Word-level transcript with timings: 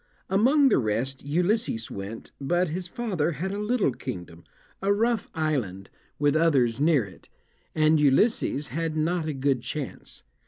Among 0.31 0.69
the 0.69 0.79
rest 0.79 1.23
Ulysses 1.23 1.91
went, 1.91 2.31
but 2.41 2.69
his 2.69 2.87
father 2.87 3.33
had 3.33 3.53
a 3.53 3.59
little 3.59 3.91
kingdom, 3.91 4.45
a 4.81 4.91
rough 4.91 5.29
island, 5.35 5.91
with 6.17 6.35
others 6.35 6.79
near 6.79 7.05
it, 7.05 7.29
and 7.75 7.99
Ulysses 7.99 8.69
had 8.69 8.97
not 8.97 9.27
a 9.27 9.33
good 9.33 9.61
chance. 9.61 10.23